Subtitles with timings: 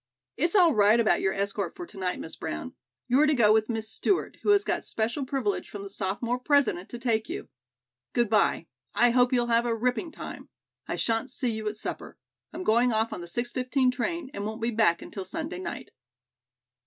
[0.35, 2.73] "It's all right about your escort for to night, Miss Brown.
[3.07, 6.39] You are to go with Miss Stewart, who has got special privilege from the sophomore
[6.39, 7.49] president to take you.
[8.13, 8.65] Good bye.
[8.95, 10.49] I hope you'll have a ripping time.
[10.87, 12.17] I shan't see you at supper.
[12.51, 15.89] I'm going off on the 6.15 train and won't be back until Sunday night."